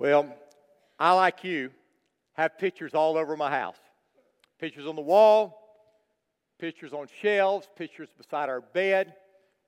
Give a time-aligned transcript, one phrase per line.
[0.00, 0.34] Well,
[0.98, 1.72] I, like you,
[2.32, 3.76] have pictures all over my house
[4.58, 5.58] pictures on the wall,
[6.58, 9.14] pictures on shelves, pictures beside our bed,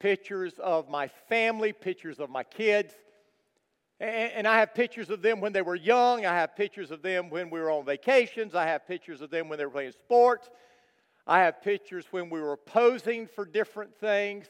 [0.00, 2.94] pictures of my family, pictures of my kids.
[4.00, 6.24] And I have pictures of them when they were young.
[6.24, 8.54] I have pictures of them when we were on vacations.
[8.54, 10.48] I have pictures of them when they were playing sports.
[11.26, 14.46] I have pictures when we were posing for different things.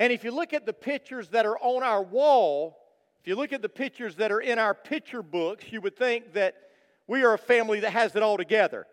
[0.00, 2.76] And if you look at the pictures that are on our wall,
[3.26, 6.34] if you look at the pictures that are in our picture books, you would think
[6.34, 6.54] that
[7.08, 8.86] we are a family that has it all together.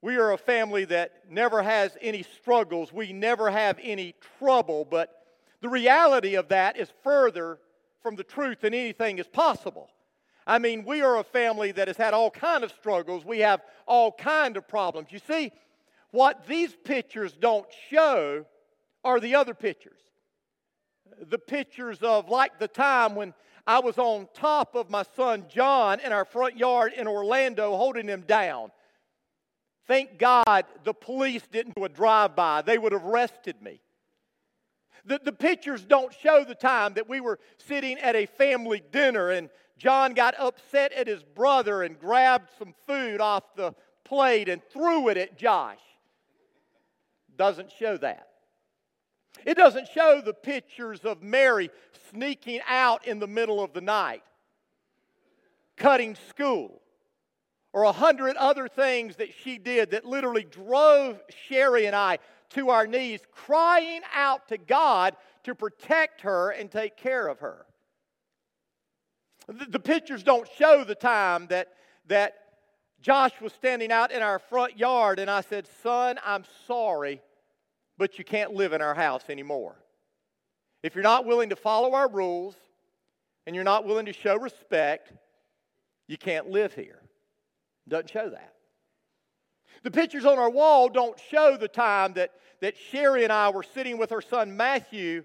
[0.00, 2.94] We are a family that never has any struggles.
[2.94, 4.86] We never have any trouble.
[4.90, 5.10] But
[5.60, 7.58] the reality of that is further
[8.02, 9.90] from the truth than anything is possible.
[10.46, 13.22] I mean, we are a family that has had all kind of struggles.
[13.22, 15.08] We have all kind of problems.
[15.10, 15.52] You see,
[16.10, 18.46] what these pictures don't show
[19.04, 20.00] are the other pictures
[21.28, 23.34] the pictures of like the time when
[23.66, 28.08] I was on top of my son John in our front yard in Orlando holding
[28.08, 28.72] him down.
[29.86, 33.80] Thank God the police didn't do a drive by, they would have arrested me.
[35.04, 39.30] The, the pictures don't show the time that we were sitting at a family dinner
[39.30, 44.62] and John got upset at his brother and grabbed some food off the plate and
[44.72, 45.80] threw it at Josh.
[47.36, 48.28] Doesn't show that.
[49.44, 51.70] It doesn't show the pictures of Mary
[52.10, 54.22] sneaking out in the middle of the night,
[55.76, 56.80] cutting school,
[57.72, 62.18] or a hundred other things that she did that literally drove Sherry and I
[62.50, 67.66] to our knees, crying out to God to protect her and take care of her.
[69.48, 71.68] The, the pictures don't show the time that,
[72.06, 72.34] that
[73.00, 77.20] Josh was standing out in our front yard and I said, Son, I'm sorry
[77.98, 79.76] but you can't live in our house anymore.
[80.82, 82.56] If you're not willing to follow our rules
[83.46, 85.12] and you're not willing to show respect,
[86.08, 87.00] you can't live here.
[87.88, 88.54] Doesn't show that.
[89.82, 92.30] The pictures on our wall don't show the time that,
[92.60, 95.24] that Sherry and I were sitting with her son Matthew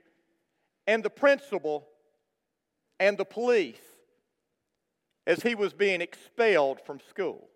[0.88, 1.88] and the principal
[3.00, 3.82] and the police
[5.28, 7.50] as he was being expelled from school.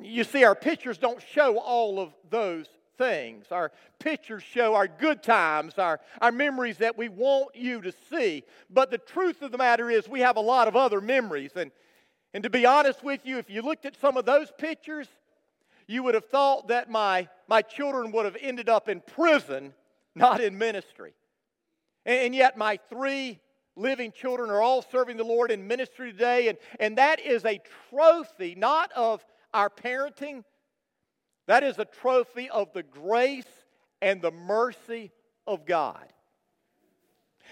[0.00, 2.66] You see, our pictures don't show all of those
[2.98, 3.46] things.
[3.50, 8.44] Our pictures show our good times, our, our memories that we want you to see.
[8.70, 11.52] But the truth of the matter is, we have a lot of other memories.
[11.56, 11.70] And,
[12.32, 15.08] and to be honest with you, if you looked at some of those pictures,
[15.86, 19.74] you would have thought that my, my children would have ended up in prison,
[20.14, 21.12] not in ministry.
[22.04, 23.40] And, and yet, my three
[23.76, 26.48] living children are all serving the Lord in ministry today.
[26.48, 29.24] And, and that is a trophy, not of
[29.54, 30.44] our parenting,
[31.46, 33.46] that is a trophy of the grace
[34.02, 35.12] and the mercy
[35.46, 36.12] of God.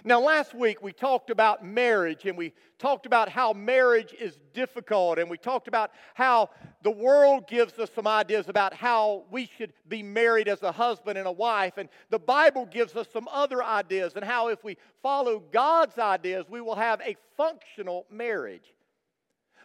[0.04, 5.18] Now, last week we talked about marriage and we talked about how marriage is difficult
[5.18, 6.50] and we talked about how
[6.82, 11.18] the world gives us some ideas about how we should be married as a husband
[11.18, 11.74] and a wife.
[11.76, 16.46] And the Bible gives us some other ideas and how if we follow God's ideas,
[16.48, 18.74] we will have a functional marriage.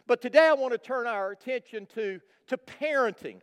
[0.08, 3.40] But today I want to turn our attention to, to parenting.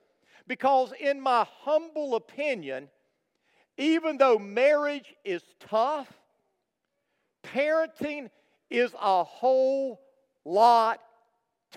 [0.47, 2.89] Because, in my humble opinion,
[3.77, 6.11] even though marriage is tough,
[7.43, 8.29] parenting
[8.69, 10.01] is a whole
[10.43, 10.99] lot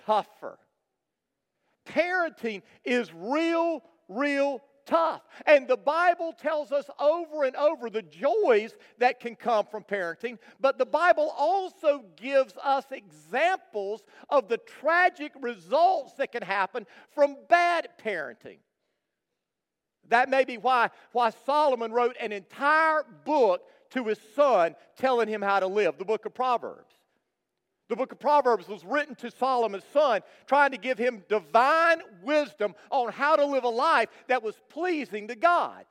[0.07, 0.59] tougher.
[1.87, 5.23] Parenting is real, real tough.
[5.47, 10.39] And the Bible tells us over and over the joys that can come from parenting,
[10.59, 17.37] but the Bible also gives us examples of the tragic results that can happen from
[17.49, 18.59] bad parenting.
[20.09, 25.43] That may be why, why Solomon wrote an entire book to his son telling him
[25.43, 26.98] how to live, the book of Proverbs.
[27.89, 32.75] The book of Proverbs was written to Solomon's son, trying to give him divine wisdom
[32.91, 35.85] on how to live a life that was pleasing to God.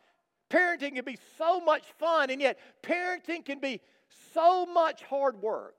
[0.50, 3.82] Parenting can be so much fun, and yet parenting can be
[4.34, 5.76] so much hard work.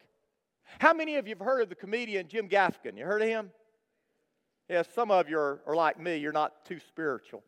[0.80, 2.96] How many of you have heard of the comedian Jim Gaffigan?
[2.96, 3.50] You heard of him?
[4.68, 7.42] Yes, yeah, some of you are, are like me, you're not too spiritual.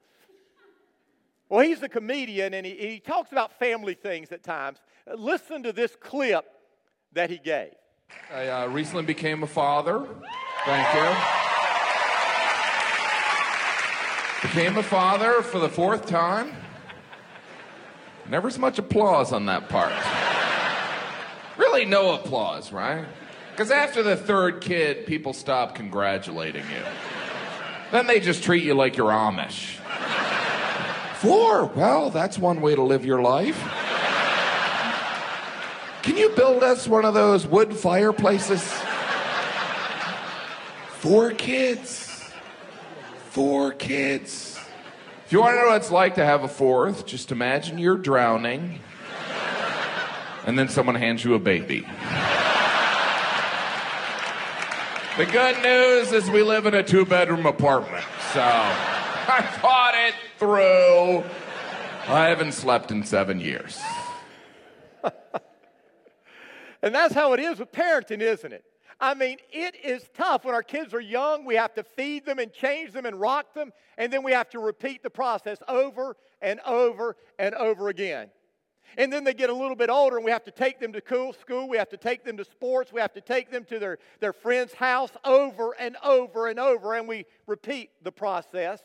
[1.51, 4.79] Well, he's a comedian and he, he talks about family things at times.
[5.15, 6.47] Listen to this clip
[7.13, 7.75] that he gave.
[8.33, 10.07] I uh, recently became a father.
[10.65, 11.17] Thank you.
[14.49, 16.53] Became a father for the fourth time.
[18.29, 19.93] Never as much applause on that part.
[21.59, 23.05] Really, no applause, right?
[23.51, 26.85] Because after the third kid, people stop congratulating you.
[27.91, 29.77] Then they just treat you like you're Amish.
[31.17, 31.67] Four?
[31.67, 33.61] Well, that's one way to live your life.
[36.11, 38.65] Can you build us one of those wood fireplaces?
[40.89, 42.33] Four kids.
[43.29, 44.59] Four kids.
[45.25, 47.97] If you want to know what it's like to have a fourth, just imagine you're
[47.97, 48.81] drowning
[50.47, 51.87] and then someone hands you a baby.
[55.17, 60.15] The good news is we live in a two bedroom apartment, so I thought it
[60.41, 61.23] through.
[62.13, 63.81] I haven't slept in seven years.
[66.83, 68.65] And that's how it is with parenting, isn't it?
[69.01, 71.47] I mean, it is tough when our kids are young.
[71.47, 74.51] We have to feed them and change them and rock them, and then we have
[74.51, 78.31] to repeat the process over and over and over again.
[78.99, 81.01] And then they get a little bit older, and we have to take them to
[81.01, 81.69] cool school.
[81.69, 82.93] We have to take them to sports.
[82.93, 86.95] We have to take them to their, their friend's house over and over and over,
[86.95, 88.83] and we repeat the process.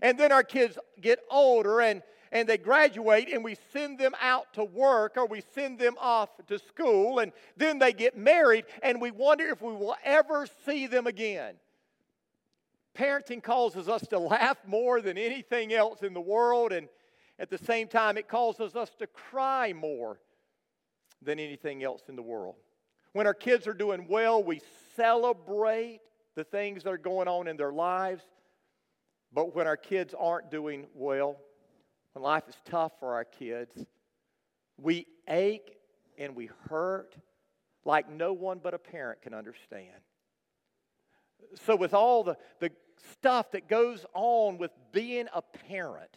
[0.00, 2.02] And then our kids get older, and
[2.36, 6.28] and they graduate and we send them out to work or we send them off
[6.46, 10.86] to school and then they get married and we wonder if we will ever see
[10.86, 11.54] them again.
[12.94, 16.88] Parenting causes us to laugh more than anything else in the world and
[17.38, 20.20] at the same time it causes us to cry more
[21.22, 22.56] than anything else in the world.
[23.14, 24.60] When our kids are doing well, we
[24.94, 26.00] celebrate
[26.34, 28.24] the things that are going on in their lives.
[29.32, 31.38] But when our kids aren't doing well,
[32.16, 33.84] when life is tough for our kids,
[34.78, 35.76] we ache
[36.16, 37.14] and we hurt
[37.84, 39.98] like no one but a parent can understand.
[41.66, 42.70] So, with all the, the
[43.12, 46.08] stuff that goes on with being a parent,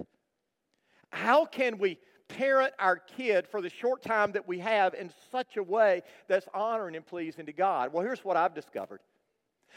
[1.09, 1.97] how can we
[2.29, 6.47] parent our kid for the short time that we have in such a way that's
[6.53, 7.91] honoring and pleasing to God?
[7.91, 9.01] Well, here's what I've discovered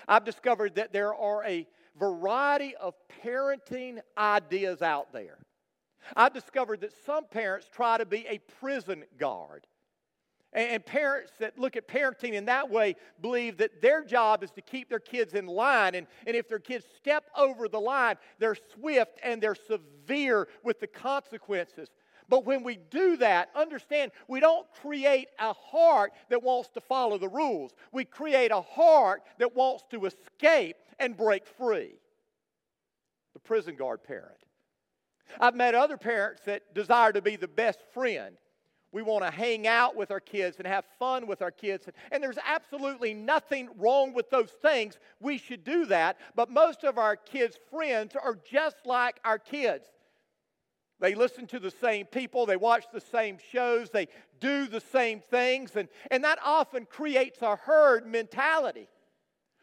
[0.06, 1.66] I've discovered that there are a
[1.98, 5.38] variety of parenting ideas out there.
[6.16, 9.66] I discovered that some parents try to be a prison guard.
[10.54, 14.60] And parents that look at parenting in that way believe that their job is to
[14.60, 15.94] keep their kids in line.
[15.94, 20.78] And, and if their kids step over the line, they're swift and they're severe with
[20.78, 21.88] the consequences.
[22.28, 27.16] But when we do that, understand we don't create a heart that wants to follow
[27.16, 27.72] the rules.
[27.90, 31.94] We create a heart that wants to escape and break free.
[33.32, 34.41] The prison guard parent.
[35.40, 38.36] I've met other parents that desire to be the best friend.
[38.92, 41.86] We want to hang out with our kids and have fun with our kids.
[42.10, 44.98] And there's absolutely nothing wrong with those things.
[45.18, 46.18] We should do that.
[46.36, 49.86] But most of our kids' friends are just like our kids.
[51.00, 54.06] They listen to the same people, they watch the same shows, they
[54.38, 58.88] do the same things, and, and that often creates a herd mentality.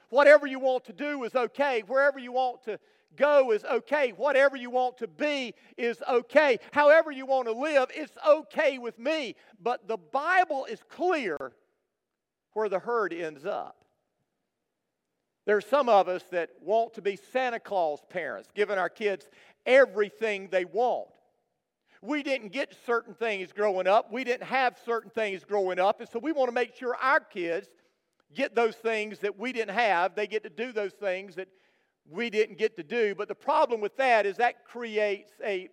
[0.09, 1.83] Whatever you want to do is okay.
[1.87, 2.77] Wherever you want to
[3.15, 4.11] go is okay.
[4.15, 6.59] Whatever you want to be is okay.
[6.71, 9.35] However you want to live, it's okay with me.
[9.61, 11.53] But the Bible is clear
[12.53, 13.75] where the herd ends up.
[15.45, 19.27] There are some of us that want to be Santa Claus parents, giving our kids
[19.65, 21.09] everything they want.
[22.01, 24.11] We didn't get certain things growing up.
[24.11, 25.99] We didn't have certain things growing up.
[25.99, 27.67] And so we want to make sure our kids
[28.33, 30.15] get those things that we didn't have.
[30.15, 31.49] They get to do those things that
[32.09, 33.15] we didn't get to do.
[33.15, 35.69] But the problem with that is that creates a,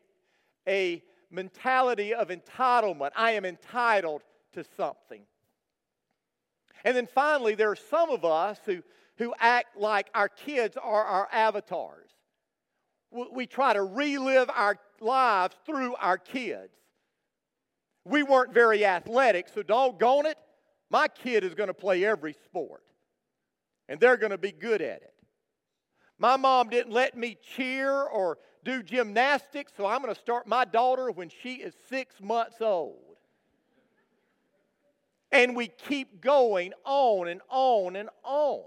[0.68, 3.10] a mentality of entitlement.
[3.16, 4.22] I am entitled
[4.52, 5.22] to something.
[6.84, 8.82] And then finally, there are some of us who,
[9.18, 12.10] who act like our kids are our avatars.
[13.10, 16.72] We try to relive our lives through our kids.
[18.04, 20.38] We weren't very athletic, so doggone it,
[20.90, 22.82] my kid is going to play every sport,
[23.88, 25.15] and they're going to be good at it.
[26.18, 30.64] My mom didn't let me cheer or do gymnastics, so I'm going to start my
[30.64, 33.16] daughter when she is six months old.
[35.30, 38.62] And we keep going on and on and on.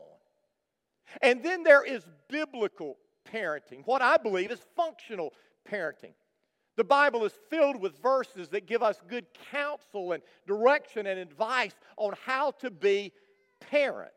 [1.22, 2.98] And then there is biblical
[3.32, 5.34] parenting, what I believe is functional
[5.70, 6.13] parenting.
[6.75, 11.74] The Bible is filled with verses that give us good counsel and direction and advice
[11.98, 13.12] on how to be
[13.60, 14.13] parents.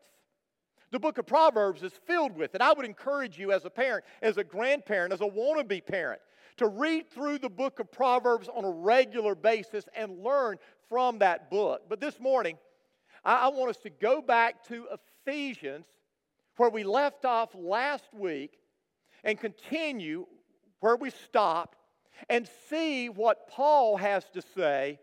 [0.92, 2.60] The book of Proverbs is filled with it.
[2.60, 6.20] I would encourage you as a parent, as a grandparent, as a wannabe parent,
[6.58, 10.58] to read through the book of Proverbs on a regular basis and learn
[10.90, 11.84] from that book.
[11.88, 12.58] But this morning,
[13.24, 14.86] I, want us to go back to
[15.26, 15.86] Ephesians,
[16.58, 18.58] where we left off last week,
[19.24, 20.26] and continue
[20.80, 21.78] where we stopped
[22.28, 25.00] and see what Paul has to say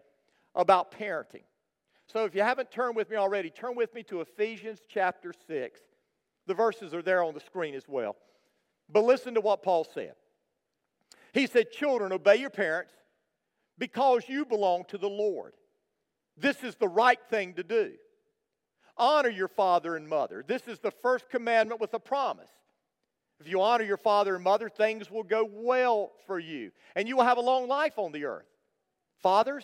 [0.54, 1.44] about parenting.
[2.12, 5.80] So if you haven't turned with me already, turn with me to Ephesians chapter 6.
[6.48, 8.16] The verses are there on the screen as well.
[8.90, 10.14] But listen to what Paul said.
[11.34, 12.94] He said, Children, obey your parents
[13.78, 15.54] because you belong to the Lord.
[16.36, 17.92] This is the right thing to do.
[18.98, 20.44] Honor your father and mother.
[20.46, 22.50] This is the first commandment with a promise.
[23.40, 27.16] If you honor your father and mother, things will go well for you, and you
[27.16, 28.48] will have a long life on the earth.
[29.22, 29.64] Fathers,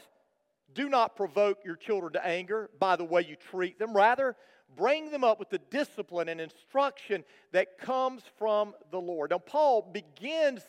[0.74, 3.96] do not provoke your children to anger by the way you treat them.
[3.96, 4.36] Rather,
[4.76, 9.32] bring them up with the discipline and instruction that comes from the Lord.
[9.32, 10.62] Now, Paul begins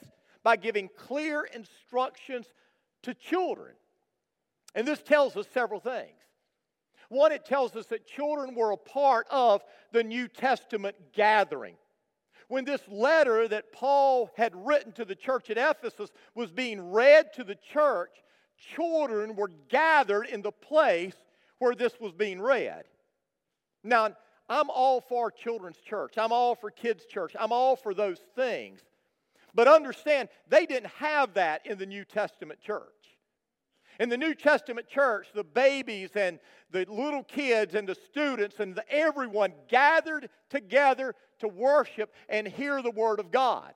[0.42, 2.46] by giving clear instructions
[3.02, 3.74] to children.
[4.74, 6.20] And this tells us several things.
[7.08, 9.62] One, it tells us that children were a part of
[9.92, 11.76] the New Testament gathering.
[12.48, 17.32] When this letter that Paul had written to the church at Ephesus was being read
[17.34, 18.10] to the church,
[18.56, 21.14] children were gathered in the place
[21.58, 22.84] where this was being read.
[23.82, 24.10] Now,
[24.48, 26.14] I'm all for children's church.
[26.18, 27.34] I'm all for kids' church.
[27.38, 28.80] I'm all for those things.
[29.54, 32.92] But understand, they didn't have that in the New Testament church.
[33.98, 36.38] In the New Testament church, the babies and
[36.70, 42.82] the little kids and the students and the, everyone gathered together to worship and hear
[42.82, 43.72] the Word of God.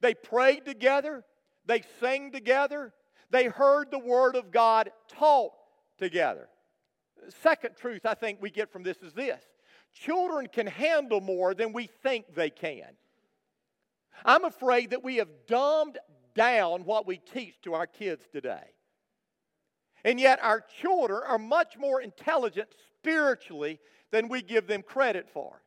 [0.00, 1.24] They prayed together,
[1.64, 2.92] they sang together,
[3.32, 5.52] they heard the Word of God taught
[5.98, 6.48] together.
[7.42, 9.42] Second truth I think we get from this is this
[9.94, 12.88] children can handle more than we think they can.
[14.24, 15.98] I'm afraid that we have dumbed
[16.34, 18.72] down what we teach to our kids today.
[20.04, 23.78] And yet, our children are much more intelligent spiritually
[24.10, 25.62] than we give them credit for.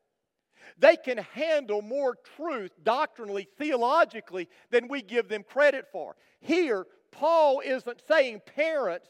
[0.78, 6.16] They can handle more truth doctrinally, theologically, than we give them credit for.
[6.42, 6.86] Here,
[7.18, 9.08] Paul isn't saying, parents,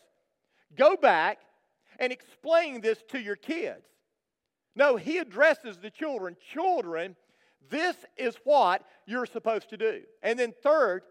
[0.78, 1.40] go back
[2.00, 3.86] and explain this to your kids.
[4.76, 6.36] No, he addresses the children.
[6.54, 7.16] Children,
[7.70, 10.02] this is what you're supposed to do.
[10.22, 11.02] And then, third,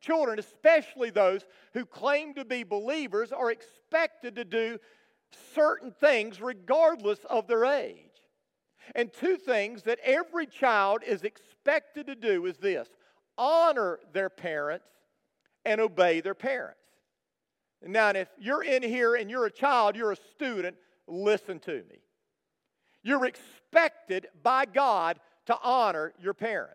[0.00, 4.78] children, especially those who claim to be believers, are expected to do
[5.54, 7.96] certain things regardless of their age.
[8.94, 12.88] And two things that every child is expected to do is this
[13.36, 14.86] honor their parents
[15.66, 16.80] and obey their parents.
[17.84, 21.98] Now, if you're in here and you're a child, you're a student, listen to me.
[23.02, 26.72] You're expected by God to honor your parents.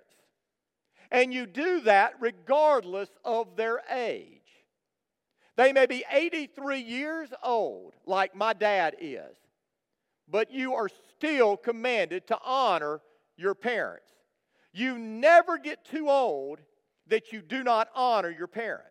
[1.10, 4.38] And you do that regardless of their age.
[5.55, 9.36] They may be 83 years old, like my dad is,
[10.29, 13.01] but you are still commanded to honor
[13.36, 14.07] your parents.
[14.74, 16.60] You never get too old
[17.11, 18.87] that you do not honor your parents.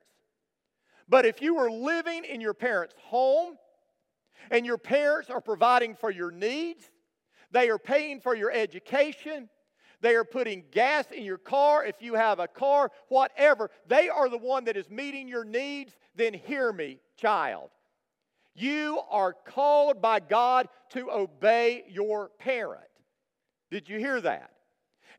[1.09, 3.57] But if you are living in your parents' home
[4.51, 6.91] and your parents are providing for your needs,
[7.51, 9.49] they are paying for your education,
[10.03, 13.71] they are putting gas in your car if you have a car, whatever.
[13.89, 15.97] They are the one that is meeting your needs.
[16.15, 17.71] Then hear me, child.
[18.55, 22.85] You are called by God to obey your parent.
[23.71, 24.51] Did you hear that?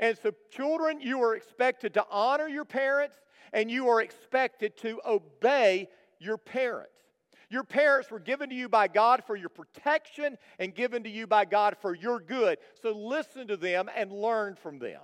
[0.02, 3.16] And so, children, you are expected to honor your parents
[3.54, 5.88] and you are expected to obey
[6.20, 6.90] your parents.
[7.52, 11.28] Your parents were given to you by God for your protection and given to you
[11.28, 12.58] by God for your good.
[12.82, 15.02] So listen to them and learn from them.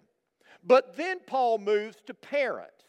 [0.64, 2.84] But then Paul moves to parents.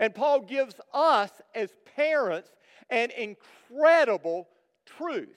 [0.00, 2.50] And Paul gives us as parents
[2.88, 4.48] an incredible
[4.86, 5.36] truth.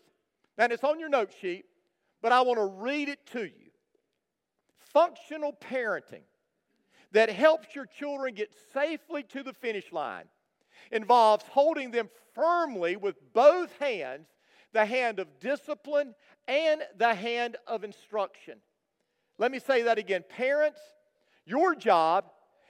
[0.58, 1.66] And it's on your note sheet,
[2.22, 3.67] but I want to read it to you.
[4.94, 6.24] Functional parenting
[7.12, 10.26] that helps your children get safely to the finish line
[10.92, 14.28] involves holding them firmly with both hands
[14.74, 16.14] the hand of discipline
[16.48, 18.60] and the hand of instruction.
[19.38, 20.24] Let me say that again.
[20.30, 20.80] Parents,
[21.46, 22.26] your job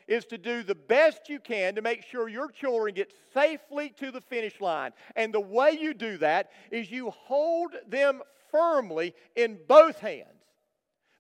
[0.08, 4.12] is to do the best you can to make sure your children get safely to
[4.12, 4.92] the finish line.
[5.16, 8.22] And the way you do that is you hold them
[8.52, 10.37] firmly in both hands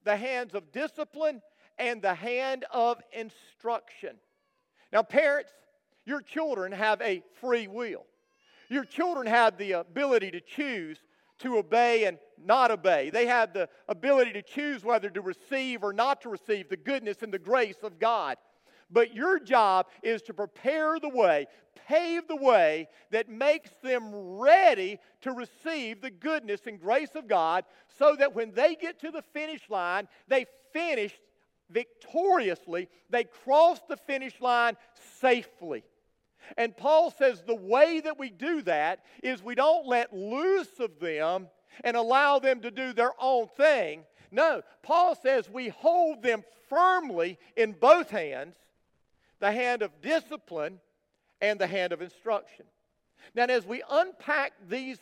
[0.08, 1.42] the hands of discipline
[1.78, 4.16] and the hand of instruction.
[4.92, 5.52] Now, parents,
[6.06, 8.06] your children have a free will.
[8.70, 10.98] Your children have the ability to choose
[11.40, 13.10] to obey and not obey.
[13.10, 17.22] They have the ability to choose whether to receive or not to receive the goodness
[17.22, 18.38] and the grace of God.
[18.90, 21.48] But your job is to prepare the way,
[21.88, 27.64] pave the way that makes them ready to receive the goodness and grace of God
[27.98, 31.14] so that when they get to the finish line, they finish
[31.70, 34.76] victoriously, they cross the finish line
[35.20, 35.84] safely.
[36.58, 41.00] And Paul says the way that we do that is we don't let loose of
[41.00, 41.48] them
[41.84, 44.04] and allow them to do their own thing.
[44.32, 48.56] No, Paul says we hold them firmly in both hands
[49.40, 50.80] the hand of discipline
[51.42, 52.66] and the hand of instruction.
[53.36, 54.98] Now, as we unpack these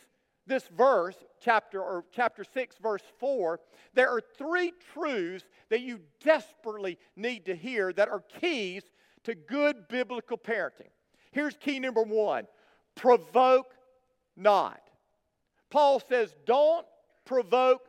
[0.46, 3.60] this verse, chapter or chapter 6 verse 4,
[3.94, 8.84] there are three truths that you desperately need to hear that are keys
[9.24, 10.90] to good biblical parenting.
[11.32, 12.46] Here's key number 1.
[12.94, 13.74] Provoke
[14.36, 14.80] not.
[15.70, 16.86] Paul says, don't
[17.24, 17.82] provoke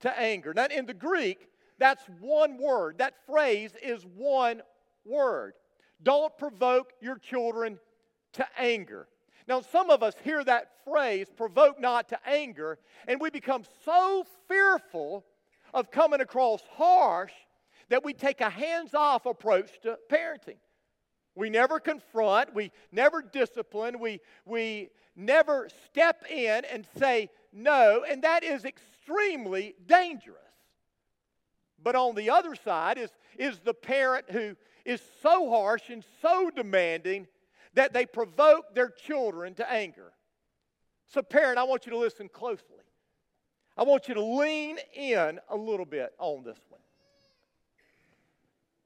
[0.00, 0.52] to anger.
[0.52, 2.98] Now, in the Greek, that's one word.
[2.98, 4.62] That phrase is one
[5.04, 5.54] word.
[6.02, 7.78] Don't provoke your children
[8.34, 9.08] to anger.
[9.48, 14.24] Now, some of us hear that phrase, provoke not to anger, and we become so
[14.48, 15.24] fearful
[15.74, 17.32] of coming across harsh
[17.88, 20.58] that we take a hands off approach to parenting.
[21.34, 28.22] We never confront, we never discipline, we, we never step in and say no, and
[28.22, 30.36] that is extremely dangerous.
[31.82, 36.50] But on the other side is, is the parent who is so harsh and so
[36.50, 37.26] demanding
[37.74, 40.12] that they provoke their children to anger.
[41.06, 42.84] So, parent, I want you to listen closely.
[43.76, 46.80] I want you to lean in a little bit on this one.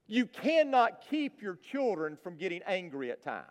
[0.07, 3.49] You cannot keep your children from getting angry at times.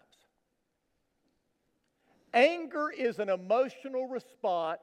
[2.33, 4.81] Anger is an emotional response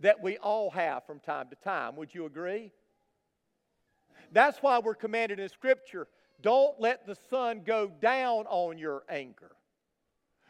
[0.00, 1.96] that we all have from time to time.
[1.96, 2.72] Would you agree?
[4.32, 6.08] That's why we're commanded in Scripture
[6.42, 9.52] don't let the sun go down on your anger.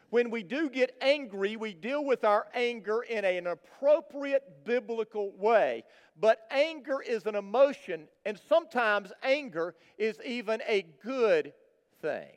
[0.09, 5.83] When we do get angry, we deal with our anger in an appropriate biblical way.
[6.19, 11.53] But anger is an emotion, and sometimes anger is even a good
[12.01, 12.27] thing.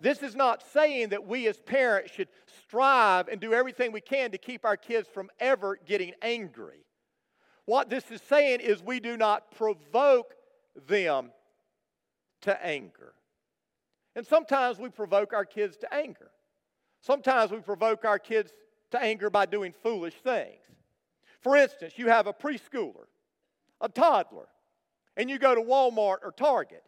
[0.00, 2.28] This is not saying that we as parents should
[2.64, 6.86] strive and do everything we can to keep our kids from ever getting angry.
[7.66, 10.34] What this is saying is we do not provoke
[10.88, 11.32] them
[12.46, 13.12] to anger.
[14.14, 16.30] And sometimes we provoke our kids to anger.
[17.00, 18.52] Sometimes we provoke our kids
[18.92, 20.62] to anger by doing foolish things.
[21.40, 23.06] For instance, you have a preschooler,
[23.80, 24.46] a toddler,
[25.16, 26.84] and you go to Walmart or Target.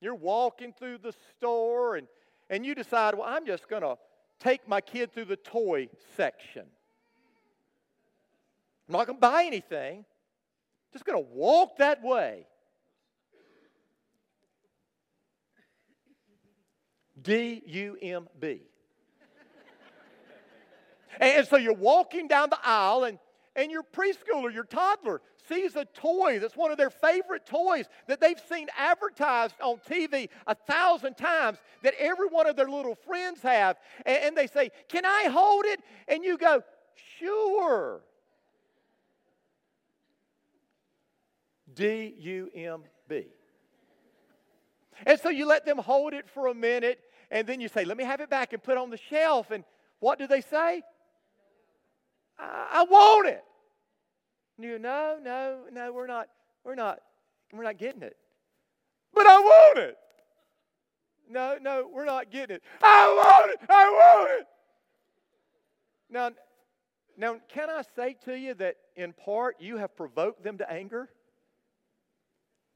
[0.00, 2.08] You're walking through the store and,
[2.50, 3.96] and you decide, well, I'm just going to
[4.40, 6.64] take my kid through the toy section.
[8.88, 10.04] I'm not going to buy anything.
[10.92, 12.46] Just going to walk that way.
[17.26, 18.60] D U M B.
[21.18, 23.18] And so you're walking down the aisle, and,
[23.56, 28.20] and your preschooler, your toddler, sees a toy that's one of their favorite toys that
[28.20, 33.40] they've seen advertised on TV a thousand times that every one of their little friends
[33.42, 33.76] have.
[34.04, 35.80] And, and they say, Can I hold it?
[36.06, 36.62] And you go,
[37.18, 38.02] Sure.
[41.74, 43.26] D U M B.
[45.04, 47.96] And so you let them hold it for a minute, and then you say, Let
[47.96, 49.50] me have it back and put on the shelf.
[49.50, 49.64] And
[50.00, 50.82] what do they say?
[52.38, 53.44] I, I want it.
[54.56, 56.28] And you no, no, no, we're not,
[56.64, 57.00] we're not,
[57.52, 58.16] we're not getting it.
[59.14, 59.96] But I want it.
[61.28, 62.62] No, no, we're not getting it.
[62.82, 63.60] I want it.
[63.68, 64.46] I want it.
[66.08, 66.30] Now,
[67.18, 71.08] now, can I say to you that in part you have provoked them to anger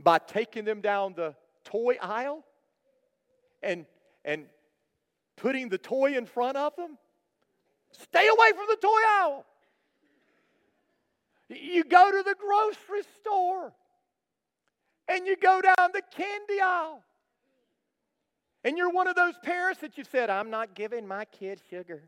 [0.02, 1.34] by taking them down the
[1.64, 2.44] toy aisle
[3.62, 3.84] and,
[4.24, 4.46] and
[5.37, 6.98] putting the toy in front of them?
[7.92, 9.46] Stay away from the toy aisle.
[11.48, 13.72] You go to the grocery store
[15.09, 17.02] and you go down the candy aisle.
[18.62, 22.02] And you're one of those parents that you said, I'm not giving my kid sugar.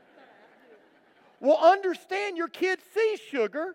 [1.40, 3.74] well, understand your kids see sugar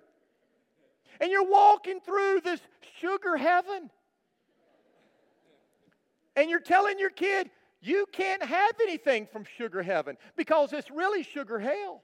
[1.19, 2.61] and you're walking through this
[2.99, 3.91] sugar heaven.
[6.35, 7.49] And you're telling your kid,
[7.81, 12.01] you can't have anything from sugar heaven because it's really sugar hell.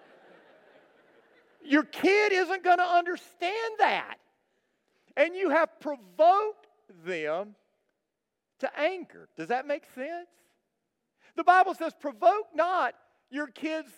[1.64, 4.16] your kid isn't going to understand that.
[5.16, 6.66] And you have provoked
[7.04, 7.54] them
[8.60, 9.28] to anger.
[9.36, 10.28] Does that make sense?
[11.36, 12.94] The Bible says, provoke not
[13.30, 13.90] your kids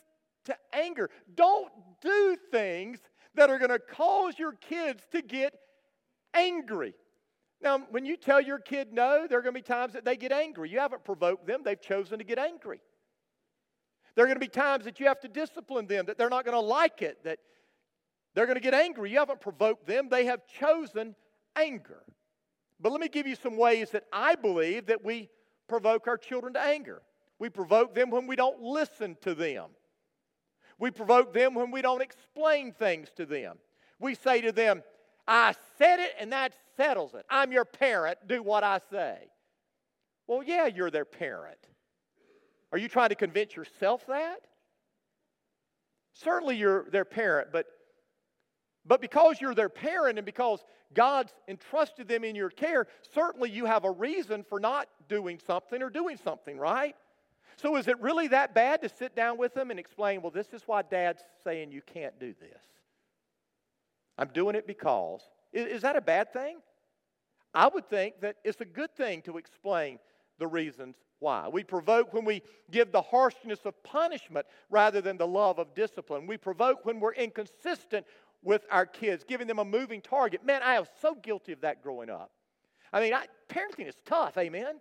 [0.45, 1.11] to anger.
[1.35, 1.71] Don't
[2.03, 2.99] do things
[3.35, 5.55] that are going to cause your kids to get
[6.35, 6.95] angry.
[7.63, 10.17] Now, when you tell your kid no, there are going to be times that they
[10.17, 10.71] get angry.
[10.71, 12.81] You haven't provoked them, they've chosen to get angry.
[14.15, 16.45] There are going to be times that you have to discipline them, that they're not
[16.45, 17.39] going to like it, that
[18.35, 19.11] they're going to get angry.
[19.11, 21.15] You haven't provoked them, they have chosen
[21.55, 22.03] anger.
[22.81, 25.29] But let me give you some ways that I believe that we
[25.69, 27.03] provoke our children to anger.
[27.39, 29.71] We provoke them when we don't listen to them.
[30.79, 33.59] We provoke them when we don't explain things to them.
[33.99, 34.83] We say to them,
[35.29, 37.27] I said it and that settles it.
[37.29, 38.19] I'm your parent.
[38.27, 39.19] Do what I say.
[40.27, 41.59] Well, yeah, you're their parent.
[42.73, 44.41] Are you trying to convince yourself that?
[46.15, 47.67] Certainly you're their parent, but,
[48.87, 50.65] but because you're their parent and because
[50.95, 55.83] God's entrusted them in your care, certainly you have a reason for not doing something
[55.83, 56.95] or doing something, right?
[57.57, 60.49] So is it really that bad to sit down with them and explain, well, this
[60.53, 62.63] is why dad's saying you can't do this?
[64.17, 65.21] I'm doing it because.
[65.53, 66.59] Is, is that a bad thing?
[67.55, 69.99] I would think that it's a good thing to explain
[70.39, 71.49] the reasons why.
[71.49, 76.27] We provoke when we give the harshness of punishment rather than the love of discipline.
[76.27, 78.07] We provoke when we're inconsistent
[78.43, 80.45] with our kids, giving them a moving target.
[80.45, 82.31] Man, I was so guilty of that growing up.
[82.93, 84.81] I mean, I, parenting is tough, amen?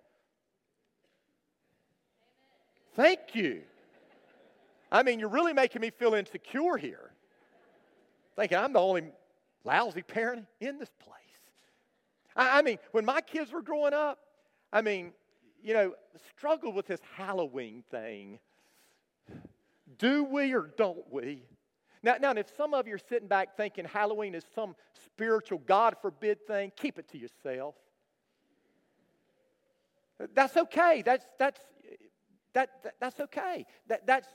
[2.95, 3.61] Thank you.
[4.91, 7.11] I mean, you're really making me feel insecure here.
[8.35, 9.03] Thinking I'm the only
[9.63, 11.19] lousy parent in this place.
[12.35, 14.19] I, I mean, when my kids were growing up,
[14.71, 15.13] I mean,
[15.63, 15.93] you know,
[16.35, 18.39] struggled with this Halloween thing.
[19.97, 21.43] Do we or don't we?
[22.01, 25.95] Now, now, if some of you are sitting back thinking Halloween is some spiritual, God
[26.01, 27.75] forbid thing, keep it to yourself.
[30.33, 31.01] That's okay.
[31.05, 31.59] That's, that's,
[32.53, 33.65] that, that, that's okay.
[33.87, 34.27] That, that's,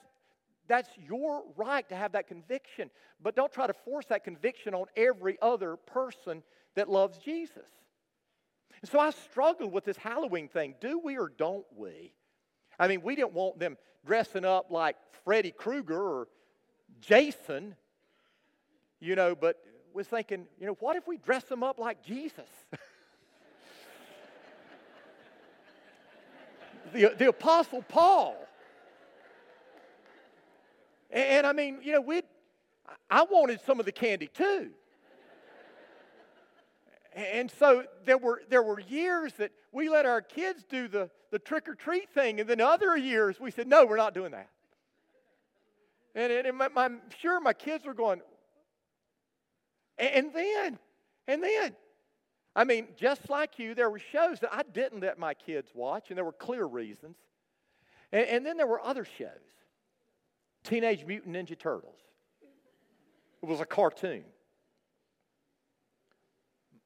[0.66, 2.90] that's your right to have that conviction.
[3.22, 6.42] But don't try to force that conviction on every other person
[6.74, 7.68] that loves Jesus.
[8.84, 10.74] And so I struggled with this Halloween thing.
[10.78, 12.12] Do we or don't we?
[12.78, 16.28] I mean, we didn't want them dressing up like Freddy Krueger or
[17.00, 17.76] Jason,
[19.00, 19.56] you know, but
[19.94, 22.50] was thinking, you know, what if we dress them up like Jesus?
[26.92, 28.36] the, the Apostle Paul.
[31.10, 32.20] And, and I mean, you know, we
[33.10, 34.72] I wanted some of the candy too.
[37.14, 41.38] And so there were, there were years that we let our kids do the, the
[41.38, 44.50] trick or treat thing, and then other years we said, no, we're not doing that.
[46.16, 48.20] And, and my, my, I'm sure my kids were going,
[49.96, 50.78] and then,
[51.28, 51.76] and then,
[52.56, 56.10] I mean, just like you, there were shows that I didn't let my kids watch,
[56.10, 57.16] and there were clear reasons.
[58.12, 59.28] And, and then there were other shows
[60.64, 61.98] Teenage Mutant Ninja Turtles.
[63.42, 64.24] It was a cartoon.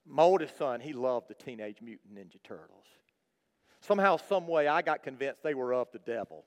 [0.09, 2.85] My oldest son, he loved the Teenage Mutant Ninja Turtles.
[3.81, 6.45] Somehow, some way, I got convinced they were of the devil.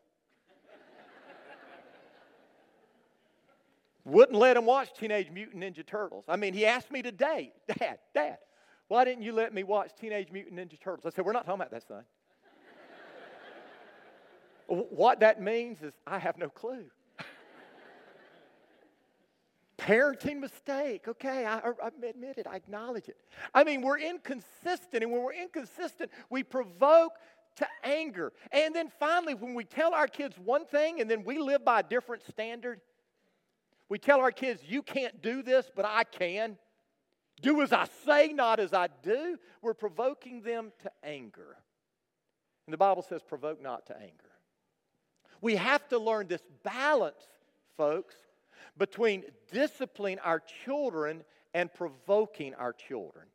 [4.05, 6.25] Wouldn't let him watch Teenage Mutant Ninja Turtles.
[6.29, 8.39] I mean, he asked me today, Dad, Dad,
[8.89, 11.07] why didn't you let me watch Teenage Mutant Ninja Turtles?
[11.07, 12.03] I said, We're not talking about that, son.
[14.67, 16.87] what that means is I have no clue.
[19.83, 21.09] Parenting mistake.
[21.09, 22.47] Okay, I, I admit it.
[22.47, 23.17] I acknowledge it.
[23.53, 27.15] I mean, we're inconsistent, and when we're inconsistent, we provoke
[27.57, 28.33] to anger.
[28.53, 31.81] And then finally, when we tell our kids one thing and then we live by
[31.81, 32.81] a different standard,
[33.89, 36.57] we tell our kids, You can't do this, but I can.
[37.41, 39.37] Do as I say, not as I do.
[39.63, 41.57] We're provoking them to anger.
[42.67, 44.31] And the Bible says, Provoke not to anger.
[45.41, 47.25] We have to learn this balance,
[47.77, 48.15] folks,
[48.77, 53.27] between disciplining our children and provoking our children.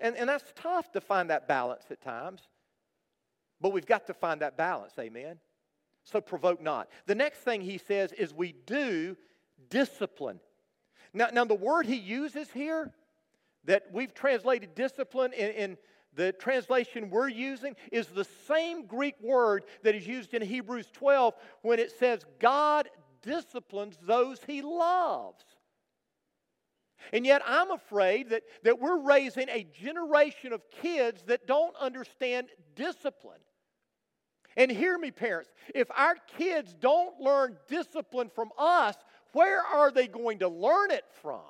[0.00, 2.42] And, and that's tough to find that balance at times,
[3.60, 5.38] but we've got to find that balance, amen?
[6.04, 6.88] So provoke not.
[7.06, 9.16] The next thing he says is we do
[9.70, 10.40] discipline.
[11.12, 12.92] Now, now the word he uses here
[13.64, 15.78] that we've translated discipline in, in
[16.14, 21.34] the translation we're using is the same Greek word that is used in Hebrews 12
[21.62, 22.88] when it says God
[23.22, 25.44] disciplines those he loves.
[27.12, 32.48] And yet, I'm afraid that, that we're raising a generation of kids that don't understand
[32.74, 33.40] discipline.
[34.56, 38.96] And hear me, parents, if our kids don't learn discipline from us,
[39.32, 41.40] where are they going to learn it from?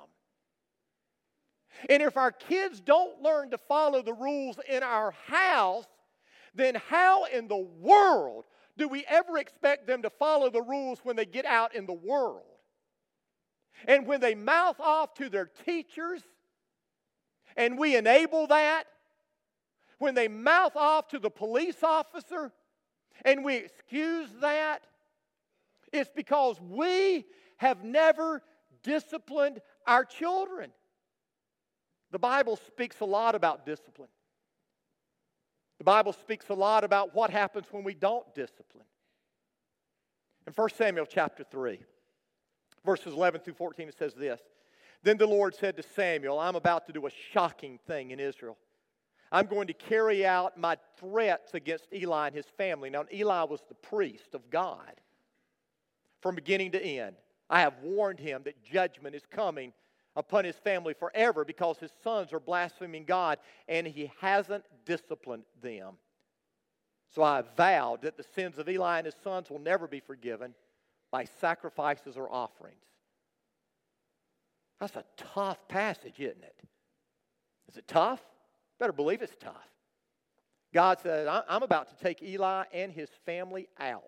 [1.89, 5.85] And if our kids don't learn to follow the rules in our house,
[6.53, 8.45] then how in the world
[8.77, 11.93] do we ever expect them to follow the rules when they get out in the
[11.93, 12.43] world?
[13.87, 16.21] And when they mouth off to their teachers,
[17.55, 18.85] and we enable that,
[19.97, 22.51] when they mouth off to the police officer,
[23.25, 24.83] and we excuse that,
[25.91, 27.25] it's because we
[27.57, 28.41] have never
[28.83, 30.71] disciplined our children.
[32.11, 34.09] The Bible speaks a lot about discipline.
[35.79, 38.85] The Bible speaks a lot about what happens when we don't discipline.
[40.45, 41.79] In 1 Samuel chapter 3,
[42.85, 44.41] verses 11 through 14, it says this
[45.03, 48.57] Then the Lord said to Samuel, I'm about to do a shocking thing in Israel.
[49.31, 52.89] I'm going to carry out my threats against Eli and his family.
[52.89, 54.99] Now, Eli was the priest of God
[56.21, 57.15] from beginning to end.
[57.49, 59.71] I have warned him that judgment is coming
[60.15, 65.95] upon his family forever because his sons are blaspheming God and he hasn't disciplined them.
[67.13, 70.53] So I vowed that the sins of Eli and his sons will never be forgiven
[71.11, 72.77] by sacrifices or offerings.
[74.79, 76.55] That's a tough passage, isn't it?
[77.67, 78.21] Is it tough?
[78.79, 79.67] Better believe it's tough.
[80.73, 84.03] God says, I'm about to take Eli and his family out.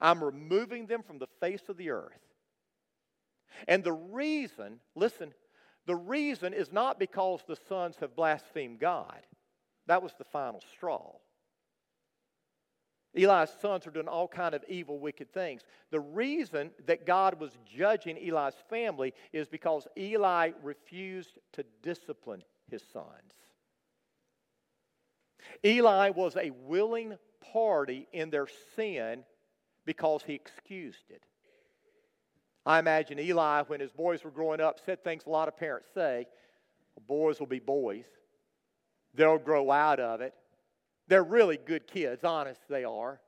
[0.00, 2.29] I'm removing them from the face of the earth.
[3.68, 5.32] And the reason, listen,
[5.86, 9.20] the reason is not because the sons have blasphemed God.
[9.86, 11.12] That was the final straw.
[13.14, 15.62] Eli's sons are doing all kind of evil, wicked things.
[15.90, 22.82] The reason that God was judging Eli's family is because Eli refused to discipline his
[22.92, 23.34] sons.
[25.64, 27.16] Eli was a willing
[27.52, 29.24] party in their sin
[29.84, 31.24] because he excused it.
[32.66, 35.88] I imagine Eli, when his boys were growing up, said things a lot of parents
[35.94, 36.26] say
[37.06, 38.04] boys will be boys,
[39.14, 40.34] they'll grow out of it.
[41.08, 43.20] They're really good kids, honest they are.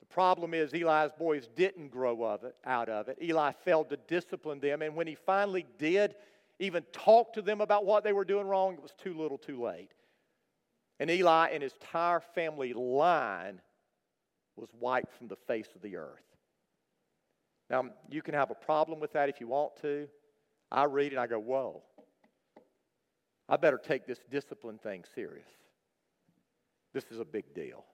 [0.00, 3.18] The problem is Eli's boys didn't grow of it, out of it.
[3.22, 6.14] Eli failed to discipline them, and when he finally did
[6.58, 9.62] even talk to them about what they were doing wrong, it was too little too
[9.62, 9.90] late.
[10.98, 13.60] And Eli and his entire family line
[14.56, 16.31] was wiped from the face of the earth.
[17.72, 20.06] Now, you can have a problem with that if you want to.
[20.70, 21.82] I read and I go, whoa,
[23.48, 25.48] I better take this discipline thing serious.
[26.92, 27.86] This is a big deal.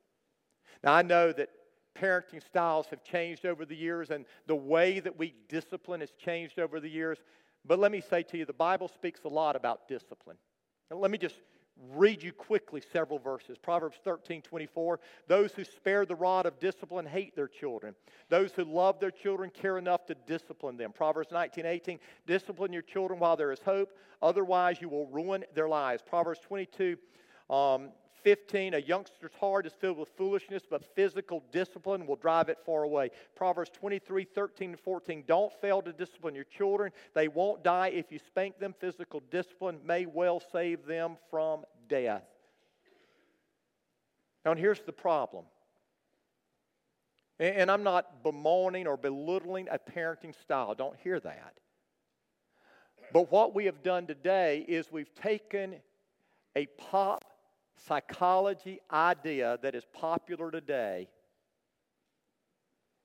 [0.83, 1.51] Now, I know that
[1.97, 6.59] parenting styles have changed over the years and the way that we discipline has changed
[6.59, 7.19] over the years.
[7.65, 10.39] But let me say to you, the Bible speaks a lot about discipline.
[10.91, 11.37] And let me just
[11.93, 13.57] read you quickly several verses.
[13.59, 15.01] Proverbs 13, 24.
[15.27, 17.95] Those who spare the rod of discipline hate their children.
[18.29, 20.93] Those who love their children care enough to discipline them.
[20.93, 21.99] Proverbs 19, 18.
[22.27, 26.03] Discipline your children while there is hope, otherwise, you will ruin their lives.
[26.05, 26.97] Proverbs 22,
[27.51, 27.91] um,
[28.23, 32.83] 15, a youngster's heart is filled with foolishness, but physical discipline will drive it far
[32.83, 33.11] away.
[33.37, 36.93] Proverbs 23, 13 and 14, don't fail to discipline your children.
[37.15, 38.75] They won't die if you spank them.
[38.79, 42.25] Physical discipline may well save them from death.
[44.45, 45.45] Now, here's the problem.
[47.39, 50.75] And I'm not bemoaning or belittling a parenting style.
[50.75, 51.55] Don't hear that.
[53.13, 55.77] But what we have done today is we've taken
[56.57, 57.25] a pop
[57.87, 61.09] psychology idea that is popular today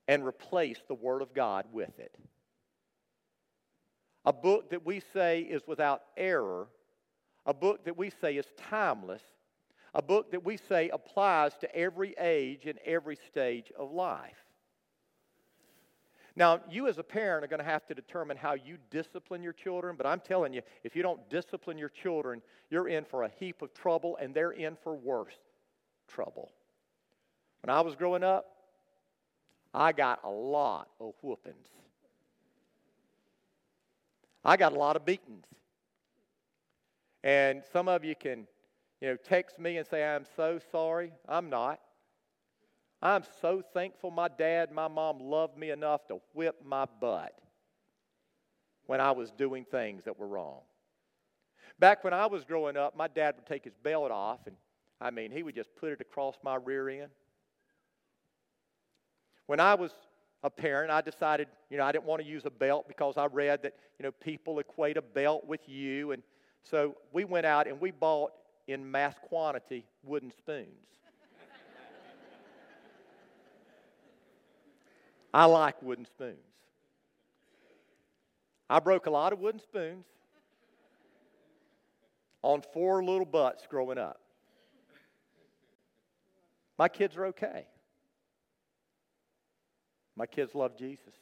[0.08, 2.16] and replace the Word of God with it.
[4.24, 6.68] A book that we say is without error,
[7.46, 9.22] a book that we say is timeless,
[9.94, 14.43] a book that we say applies to every age and every stage of life.
[16.36, 19.52] Now, you as a parent are going to have to determine how you discipline your
[19.52, 23.30] children, but I'm telling you, if you don't discipline your children, you're in for a
[23.38, 25.34] heap of trouble, and they're in for worse
[26.08, 26.50] trouble.
[27.62, 28.46] When I was growing up,
[29.72, 31.68] I got a lot of whoopings.
[34.44, 35.46] I got a lot of beatings.
[37.22, 38.46] And some of you can,
[39.00, 41.12] you know, text me and say, I'm so sorry.
[41.28, 41.80] I'm not.
[43.04, 47.38] I'm so thankful my dad my mom loved me enough to whip my butt
[48.86, 50.60] when I was doing things that were wrong.
[51.78, 54.56] Back when I was growing up, my dad would take his belt off, and
[55.00, 57.10] I mean, he would just put it across my rear end.
[59.46, 59.90] When I was
[60.42, 63.26] a parent, I decided, you know, I didn't want to use a belt because I
[63.26, 66.12] read that, you know, people equate a belt with you.
[66.12, 66.22] And
[66.62, 68.32] so we went out and we bought
[68.66, 70.68] in mass quantity wooden spoons.
[75.34, 76.38] I like wooden spoons.
[78.70, 80.04] I broke a lot of wooden spoons
[82.40, 84.20] on four little butts growing up.
[86.78, 87.66] My kids are okay.
[90.16, 91.14] My kids love Jesus.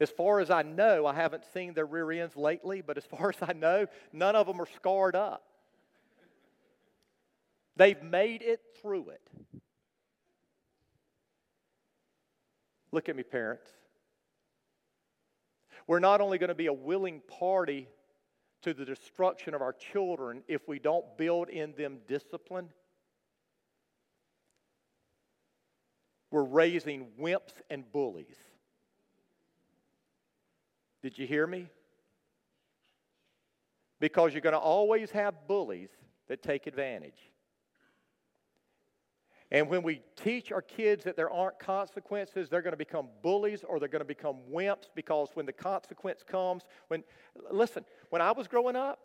[0.00, 3.28] As far as I know, I haven't seen their rear ends lately, but as far
[3.28, 5.44] as I know, none of them are scarred up.
[7.76, 9.20] They've made it through it.
[12.94, 13.66] Look at me, parents.
[15.88, 17.88] We're not only going to be a willing party
[18.62, 22.68] to the destruction of our children if we don't build in them discipline,
[26.30, 28.36] we're raising wimps and bullies.
[31.02, 31.66] Did you hear me?
[33.98, 35.90] Because you're going to always have bullies
[36.28, 37.32] that take advantage.
[39.50, 43.62] And when we teach our kids that there aren't consequences, they're going to become bullies
[43.62, 47.04] or they're going to become wimps because when the consequence comes, when,
[47.50, 49.00] listen, when I was growing up,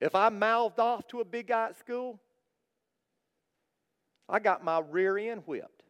[0.00, 2.20] if I mouthed off to a big guy at school,
[4.28, 5.82] I got my rear end whipped.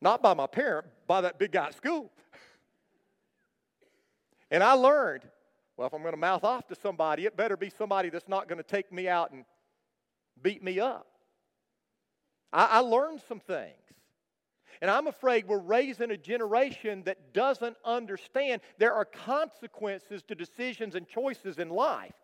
[0.00, 2.12] Not by my parent, by that big guy at school.
[4.50, 5.24] and I learned
[5.78, 8.48] well, if I'm going to mouth off to somebody, it better be somebody that's not
[8.48, 9.44] going to take me out and
[10.42, 11.06] beat me up.
[12.52, 13.74] I, I learned some things.
[14.80, 20.94] And I'm afraid we're raising a generation that doesn't understand there are consequences to decisions
[20.94, 22.14] and choices in life.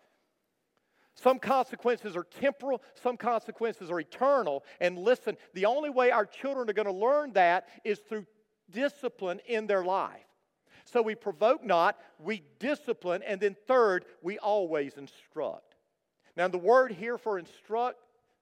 [1.17, 4.65] Some consequences are temporal, some consequences are eternal.
[4.81, 8.27] And listen, the only way our children are going to learn that is through
[8.71, 10.27] discipline in their life.
[10.85, 15.77] So we provoke not, we discipline, and then third, we always instruct.
[16.37, 17.99] Now, the word here for instruct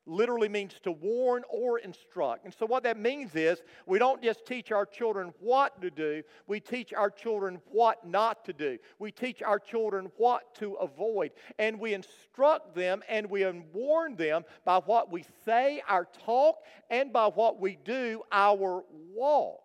[0.07, 2.45] literally means to warn or instruct.
[2.45, 6.23] And so, what that means is we don't just teach our children what to do,
[6.47, 8.79] we teach our children what not to do.
[8.99, 11.33] We teach our children what to avoid.
[11.59, 16.57] And we instruct them and we warn them by what we say, our talk,
[16.91, 18.85] and by what we do, our
[19.15, 19.61] walk.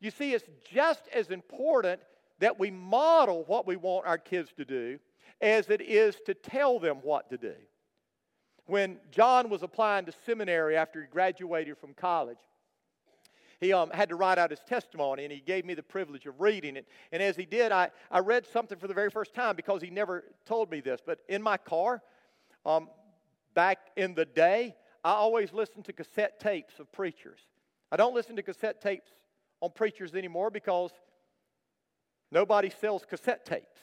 [0.00, 2.00] You see, it's just as important
[2.40, 4.98] that we model what we want our kids to do
[5.40, 7.54] as it is to tell them what to do.
[8.66, 12.38] When John was applying to seminary after he graduated from college,
[13.60, 16.40] he um, had to write out his testimony, and he gave me the privilege of
[16.40, 16.86] reading it.
[17.12, 19.88] And as he did, I, I read something for the very first time because he
[19.88, 21.00] never told me this.
[21.04, 22.02] But in my car,
[22.66, 22.88] um,
[23.54, 27.38] back in the day, I always listened to cassette tapes of preachers.
[27.92, 29.12] I don't listen to cassette tapes
[29.60, 30.90] on preachers anymore because
[32.32, 33.80] nobody sells cassette tapes.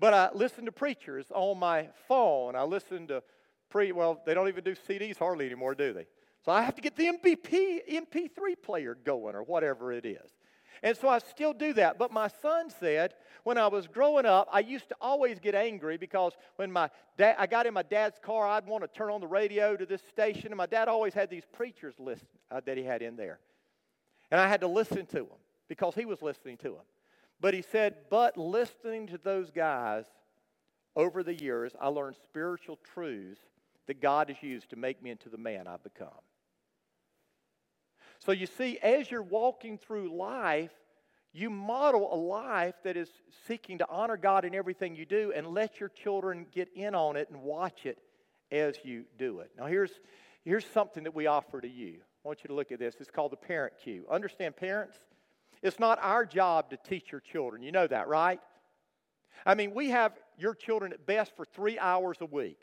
[0.00, 2.56] But I listen to preachers on my phone.
[2.56, 3.22] I listen to
[3.68, 6.06] pre well, they don't even do CDs hardly anymore, do they?
[6.44, 7.36] So I have to get the MP,
[7.88, 10.30] MP3 player going or whatever it is.
[10.82, 11.98] And so I still do that.
[11.98, 13.12] But my son said
[13.44, 17.36] when I was growing up, I used to always get angry because when my dad,
[17.38, 20.00] I got in my dad's car, I'd want to turn on the radio to this
[20.08, 23.38] station, and my dad always had these preachers list uh, that he had in there.
[24.30, 26.84] And I had to listen to them because he was listening to them.
[27.40, 30.04] But he said, but listening to those guys
[30.94, 33.40] over the years, I learned spiritual truths
[33.86, 36.08] that God has used to make me into the man I've become.
[38.18, 40.70] So you see, as you're walking through life,
[41.32, 43.08] you model a life that is
[43.46, 47.16] seeking to honor God in everything you do and let your children get in on
[47.16, 47.98] it and watch it
[48.50, 49.50] as you do it.
[49.56, 49.92] Now, here's,
[50.44, 52.00] here's something that we offer to you.
[52.24, 52.96] I want you to look at this.
[53.00, 54.04] It's called the parent cue.
[54.10, 54.98] Understand, parents,
[55.62, 57.62] it's not our job to teach your children.
[57.62, 58.40] You know that, right?
[59.44, 62.60] I mean, we have your children at best for three hours a week.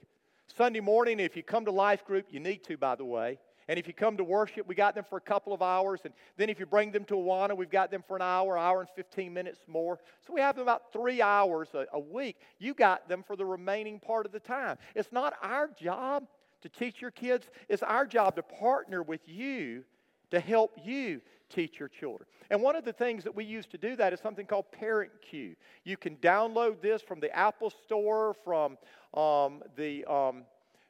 [0.55, 3.39] Sunday morning, if you come to life group, you need to, by the way.
[3.67, 5.99] And if you come to worship, we got them for a couple of hours.
[6.05, 8.79] And then if you bring them to Awana, we've got them for an hour, hour
[8.79, 9.99] and 15 minutes more.
[10.25, 12.38] So we have them about three hours a, a week.
[12.60, 14.77] You got them for the remaining part of the time.
[14.95, 16.27] It's not our job
[16.62, 19.83] to teach your kids, it's our job to partner with you
[20.31, 22.27] to help you teach your children.
[22.49, 25.12] And one of the things that we use to do that is something called Parent
[25.21, 25.55] Cue.
[25.83, 28.77] You can download this from the Apple Store, from
[29.13, 30.43] um, the, um,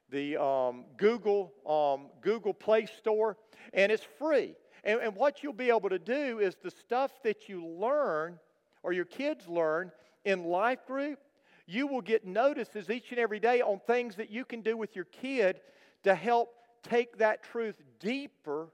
[0.09, 3.37] the um, Google, um, Google Play Store,
[3.73, 4.55] and it's free.
[4.83, 8.39] And, and what you'll be able to do is the stuff that you learn
[8.83, 9.91] or your kids learn
[10.25, 11.19] in life group,
[11.65, 14.95] you will get notices each and every day on things that you can do with
[14.95, 15.59] your kid
[16.03, 18.69] to help take that truth deeper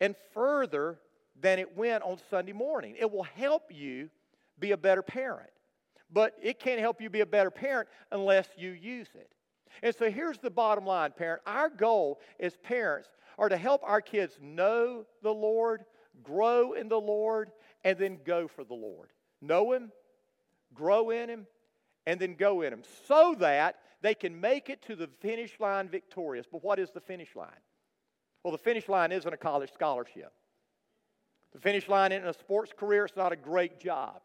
[0.00, 0.98] and further
[1.40, 2.96] than it went on Sunday morning.
[2.98, 4.10] It will help you
[4.58, 5.50] be a better parent.
[6.12, 9.30] But it can't help you be a better parent unless you use it.
[9.82, 11.42] And so here's the bottom line, parent.
[11.46, 15.84] Our goal as parents are to help our kids know the Lord,
[16.22, 17.52] grow in the Lord,
[17.84, 19.10] and then go for the Lord.
[19.40, 19.92] Know Him,
[20.74, 21.46] grow in Him,
[22.06, 25.88] and then go in Him so that they can make it to the finish line
[25.88, 26.46] victorious.
[26.50, 27.48] But what is the finish line?
[28.42, 30.32] Well, the finish line isn't a college scholarship.
[31.52, 34.20] The finish line in a sports career is not a great job.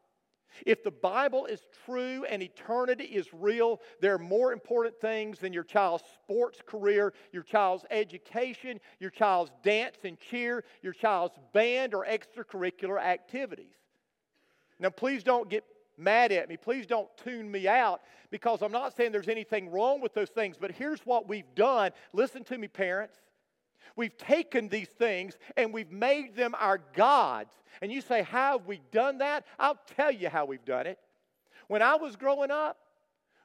[0.66, 5.52] If the Bible is true and eternity is real, there are more important things than
[5.52, 11.94] your child's sports career, your child's education, your child's dance and cheer, your child's band
[11.94, 13.76] or extracurricular activities.
[14.80, 15.64] Now, please don't get
[15.98, 16.58] mad at me.
[16.58, 20.58] Please don't tune me out because I'm not saying there's anything wrong with those things,
[20.60, 21.92] but here's what we've done.
[22.14, 23.18] Listen to me, parents.
[23.96, 27.52] We've taken these things and we've made them our gods.
[27.82, 29.46] And you say, How have we done that?
[29.60, 31.00] I'll tell you how we've done it.
[31.68, 32.78] When I was growing up,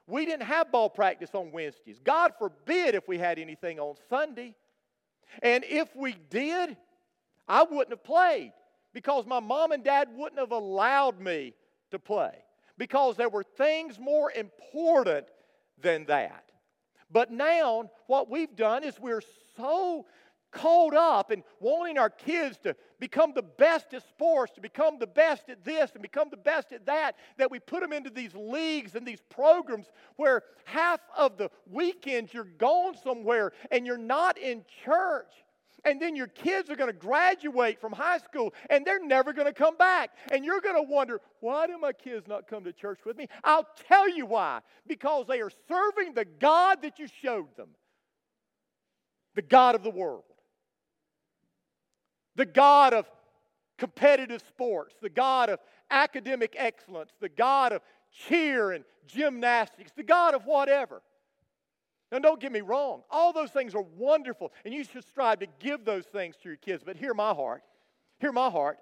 [0.06, 2.00] we didn't have ball practice on Wednesdays.
[2.02, 4.56] God forbid if we had anything on Sunday.
[5.42, 6.76] And if we did,
[7.46, 8.52] I wouldn't have played
[8.92, 11.54] because my mom and dad wouldn't have allowed me
[11.92, 12.32] to play
[12.76, 15.26] because there were things more important
[15.80, 16.50] than that.
[17.10, 19.22] But now, what we've done is we're
[19.56, 20.06] so
[20.50, 25.06] caught up in wanting our kids to become the best at sports, to become the
[25.06, 28.34] best at this and become the best at that, that we put them into these
[28.34, 29.86] leagues and these programs
[30.16, 35.32] where half of the weekends you're gone somewhere and you're not in church.
[35.82, 39.46] And then your kids are going to graduate from high school and they're never going
[39.46, 40.10] to come back.
[40.30, 43.28] And you're going to wonder, why do my kids not come to church with me?
[43.44, 44.60] I'll tell you why.
[44.86, 47.68] Because they are serving the God that you showed them,
[49.34, 50.24] the God of the world
[52.40, 53.06] the God of
[53.76, 55.60] competitive sports, the God of
[55.90, 61.02] academic excellence, the God of cheer and gymnastics, the God of whatever.
[62.10, 65.48] Now, don't get me wrong, all those things are wonderful, and you should strive to
[65.58, 66.82] give those things to your kids.
[66.82, 67.62] But hear my heart.
[68.20, 68.78] Hear my heart.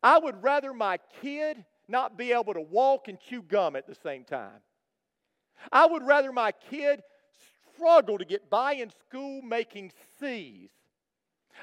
[0.00, 3.96] I would rather my kid not be able to walk and chew gum at the
[3.96, 4.60] same time.
[5.72, 7.02] I would rather my kid
[7.74, 9.90] struggle to get by in school making
[10.20, 10.70] C's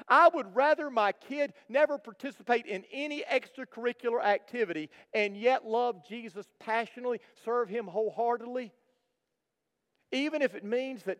[0.08, 6.46] I would rather my kid never participate in any extracurricular activity and yet love Jesus
[6.58, 8.72] passionately, serve Him wholeheartedly,
[10.12, 11.18] even if it means that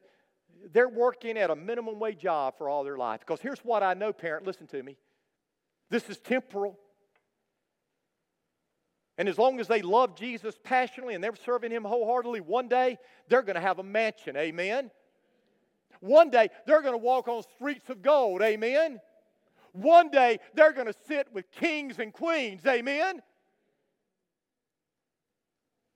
[0.72, 3.20] they're working at a minimum wage job for all their life.
[3.20, 4.96] Because here's what I know, parent, listen to me.
[5.90, 6.78] This is temporal.
[9.18, 12.98] And as long as they love Jesus passionately and they're serving Him wholeheartedly, one day
[13.28, 14.36] they're going to have a mansion.
[14.36, 14.90] Amen.
[16.00, 18.42] One day they're going to walk on streets of gold.
[18.42, 19.00] Amen.
[19.72, 22.64] One day they're going to sit with kings and queens.
[22.66, 23.20] Amen.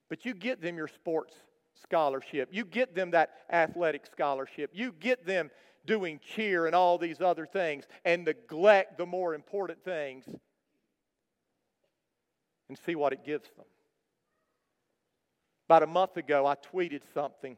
[0.09, 1.35] But you get them your sports
[1.83, 2.51] scholarship.
[2.53, 4.71] You get them that athletic scholarship.
[4.73, 5.51] You get them
[5.87, 10.25] doing cheer and all these other things and neglect the more important things
[12.69, 13.67] and see what it gives them.
[15.67, 17.57] About a month ago, I tweeted something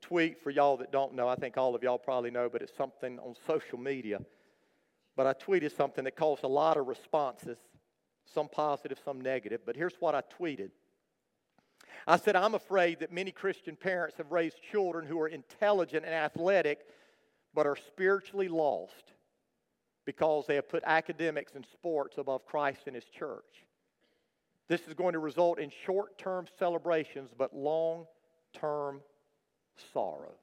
[0.00, 1.28] tweet for y'all that don't know.
[1.28, 4.20] I think all of y'all probably know, but it's something on social media.
[5.16, 7.58] But I tweeted something that caused a lot of responses,
[8.32, 9.60] some positive, some negative.
[9.66, 10.70] But here's what I tweeted
[12.06, 16.14] I said, I'm afraid that many Christian parents have raised children who are intelligent and
[16.14, 16.80] athletic,
[17.54, 19.12] but are spiritually lost
[20.06, 23.66] because they have put academics and sports above Christ and His church.
[24.68, 28.06] This is going to result in short term celebrations, but long
[28.54, 29.00] term
[29.92, 30.34] sorrow.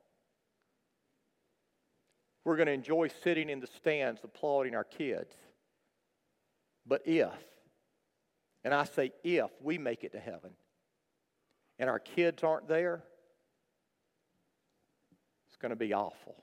[2.44, 5.36] We're going to enjoy sitting in the stands applauding our kids.
[6.86, 7.34] But if,
[8.64, 10.52] and I say if, we make it to heaven
[11.78, 13.04] and our kids aren't there,
[15.48, 16.42] it's going to be awful.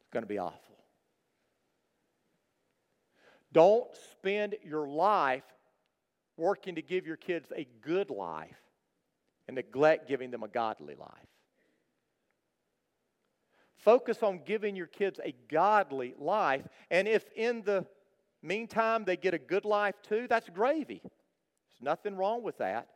[0.00, 0.58] It's going to be awful.
[3.52, 5.44] Don't spend your life
[6.36, 8.56] working to give your kids a good life
[9.50, 11.10] and neglect giving them a godly life.
[13.78, 17.84] Focus on giving your kids a godly life, and if in the
[18.42, 21.00] meantime they get a good life too, that's gravy.
[21.02, 22.86] There's nothing wrong with that.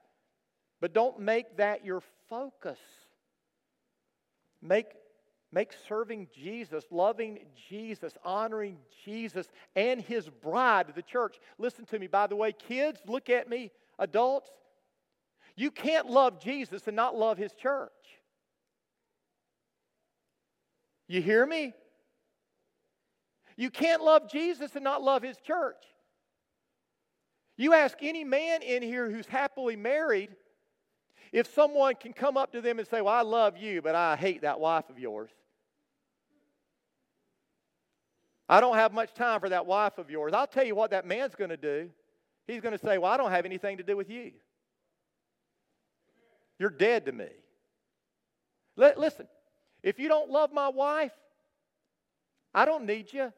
[0.81, 2.79] But don't make that your focus.
[4.63, 4.93] Make,
[5.51, 11.41] make serving Jesus, loving Jesus, honoring Jesus and his bride, the church.
[11.59, 14.53] Listen to me, by the way, kids, look at me, adults.
[15.57, 17.93] You can't love Jesus and not love his church.
[21.07, 21.75] You hear me?
[23.57, 25.85] You can't love Jesus and not love his church.
[27.57, 30.31] You ask any man in here who's happily married
[31.33, 34.17] if someone can come up to them and say, Well, I love you, but I
[34.17, 35.31] hate that wife of yours.
[38.49, 40.33] I don't have much time for that wife of yours.
[40.35, 41.91] I'll tell you what that man's going to do.
[42.47, 44.33] He's going to say, Well, I don't have anything to do with you.
[46.59, 47.29] You're dead to me.
[48.81, 49.27] L- listen,
[49.83, 51.13] if you don't love my wife,
[52.55, 53.33] I don't need you.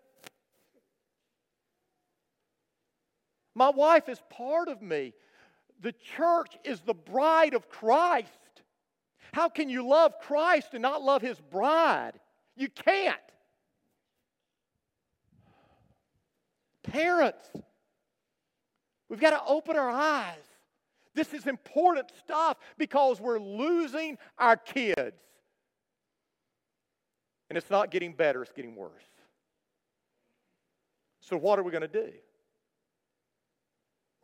[3.54, 5.14] My wife is part of me.
[5.80, 8.30] The church is the bride of Christ.
[9.32, 12.12] How can you love Christ and not love his bride?
[12.56, 13.16] You can't.
[16.82, 17.44] Parents,
[19.08, 20.45] we've got to open our eyes.
[21.16, 25.16] This is important stuff because we're losing our kids.
[27.50, 29.02] And it's not getting better, it's getting worse.
[31.18, 32.12] So, what are we going to do?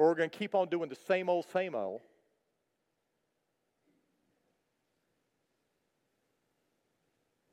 [0.03, 2.01] or we're going to keep on doing the same old, same old.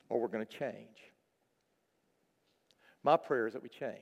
[0.09, 0.97] Or we're going to change.
[3.03, 3.93] My prayer is that we change.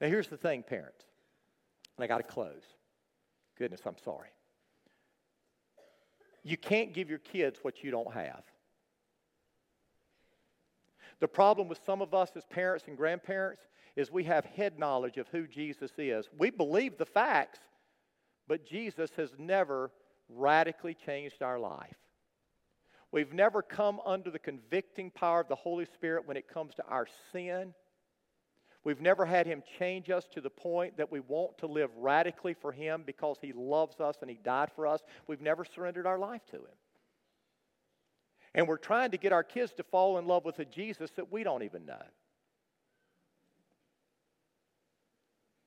[0.00, 1.04] Now, here's the thing, parents,
[1.98, 2.62] and I got to close.
[3.58, 4.28] Goodness, I'm sorry.
[6.42, 8.42] You can't give your kids what you don't have.
[11.20, 13.62] The problem with some of us as parents and grandparents
[13.96, 16.28] is we have head knowledge of who Jesus is.
[16.36, 17.60] We believe the facts,
[18.48, 19.90] but Jesus has never
[20.28, 21.96] radically changed our life.
[23.12, 26.84] We've never come under the convicting power of the Holy Spirit when it comes to
[26.86, 27.72] our sin.
[28.84, 32.52] We've never had Him change us to the point that we want to live radically
[32.52, 35.00] for Him because He loves us and He died for us.
[35.26, 36.76] We've never surrendered our life to Him.
[38.54, 41.32] And we're trying to get our kids to fall in love with a Jesus that
[41.32, 42.02] we don't even know.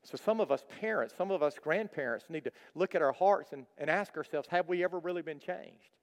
[0.03, 3.51] So, some of us parents, some of us grandparents need to look at our hearts
[3.51, 5.96] and, and ask ourselves have we ever really been changed?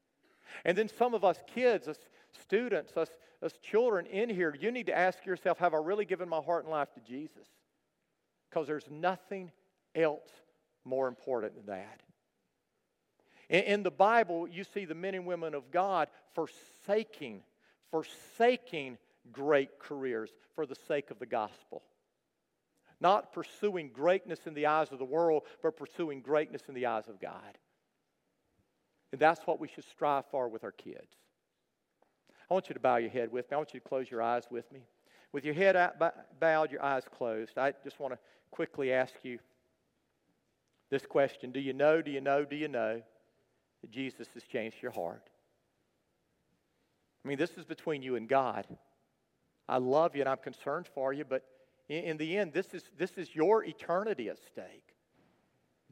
[0.64, 1.99] And then some of us kids, us
[2.40, 3.09] students, us,
[3.42, 6.64] us children in here, you need to ask yourself have I really given my heart
[6.64, 7.49] and life to Jesus?
[8.49, 9.51] Because there's nothing
[9.95, 10.30] else
[10.84, 12.01] more important than that.
[13.49, 17.42] In, in the Bible, you see the men and women of God forsaking,
[17.90, 18.99] forsaking
[19.32, 21.82] great careers for the sake of the gospel.
[23.01, 27.09] Not pursuing greatness in the eyes of the world, but pursuing greatness in the eyes
[27.09, 27.59] of God.
[29.15, 31.07] And that's what we should strive for with our kids.
[32.51, 33.55] I want you to bow your head with me.
[33.55, 34.81] I want you to close your eyes with me.
[35.31, 35.77] With your head
[36.41, 38.19] bowed, your eyes closed, I just want to
[38.51, 39.39] quickly ask you
[40.91, 43.03] this question Do you know, do you know, do you know
[43.83, 45.31] that Jesus has changed your heart?
[47.25, 48.67] I mean, this is between you and God.
[49.69, 51.45] I love you and I'm concerned for you, but
[51.89, 54.97] in, in the end, this is, this is your eternity at stake.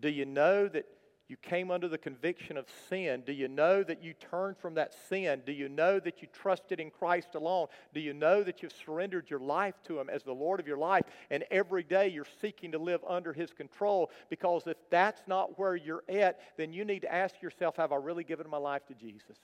[0.01, 0.87] Do you know that
[1.33, 3.23] you came under the conviction of sin?
[3.25, 5.41] Do you know that you turned from that sin?
[5.47, 7.69] Do you know that you trusted in Christ alone?
[7.95, 10.77] Do you know that you've surrendered your life to Him as the Lord of your
[10.77, 11.05] life?
[11.31, 15.75] And every day you're seeking to live under His control because if that's not where
[15.75, 18.95] you're at, then you need to ask yourself Have I really given my life to
[18.95, 19.39] Jesus?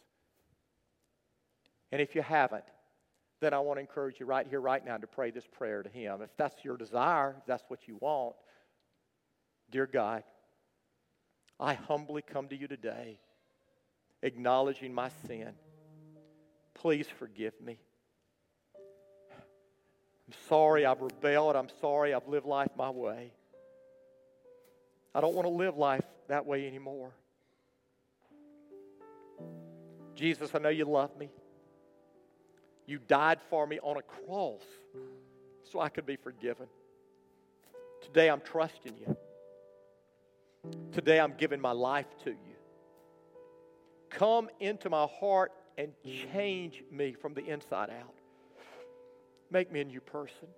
[1.91, 2.65] And if you haven't,
[3.41, 5.89] then I want to encourage you right here, right now, to pray this prayer to
[5.89, 6.21] Him.
[6.21, 8.35] If that's your desire, if that's what you want,
[9.71, 10.23] dear God,
[11.61, 13.19] I humbly come to you today,
[14.23, 15.53] acknowledging my sin.
[16.75, 17.79] Please forgive me.
[18.77, 21.57] I'm sorry I've rebelled.
[21.57, 23.33] I'm sorry I've lived life my way.
[25.15, 27.11] I don't want to live life that way anymore.
[30.15, 31.31] Jesus, I know you love me.
[32.87, 34.63] You died for me on a cross
[35.65, 36.67] so I could be forgiven.
[38.03, 39.17] Today I'm trusting you.
[40.93, 42.57] Today I'm giving my life to you.
[44.11, 45.93] Come into my heart and
[46.33, 48.15] change me from the inside out.
[49.51, 50.49] Make me a new person.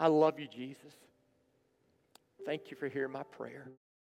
[0.00, 0.94] I love you, Jesus.
[2.44, 3.68] Thank you for hearing my prayer.